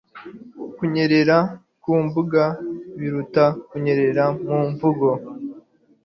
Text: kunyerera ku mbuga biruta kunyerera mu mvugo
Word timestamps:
kunyerera 0.75 1.37
ku 1.83 1.91
mbuga 2.05 2.43
biruta 2.99 3.45
kunyerera 3.69 4.23
mu 4.47 4.59
mvugo 4.69 5.09